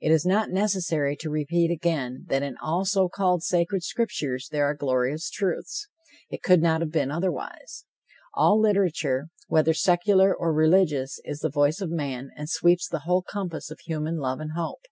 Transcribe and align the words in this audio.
It 0.00 0.10
is 0.10 0.26
not 0.26 0.50
necessary 0.50 1.14
to 1.18 1.30
repeat 1.30 1.70
again 1.70 2.24
that 2.26 2.42
in 2.42 2.56
all 2.60 2.84
so 2.84 3.08
called 3.08 3.44
sacred 3.44 3.84
scriptures, 3.84 4.48
there 4.50 4.64
are 4.64 4.74
glorious 4.74 5.30
truths. 5.30 5.86
It 6.28 6.42
could 6.42 6.60
not 6.60 6.80
have 6.80 6.90
been 6.90 7.12
otherwise. 7.12 7.84
All 8.34 8.60
literature, 8.60 9.28
whether 9.46 9.72
secular 9.72 10.34
or 10.34 10.52
religious, 10.52 11.20
is 11.24 11.38
the 11.38 11.50
voice 11.50 11.80
of 11.80 11.88
man 11.92 12.30
and 12.36 12.50
sweeps 12.50 12.88
the 12.88 13.02
whole 13.06 13.22
compass 13.22 13.70
of 13.70 13.78
human 13.78 14.16
love 14.18 14.40
and 14.40 14.54
hope. 14.56 14.86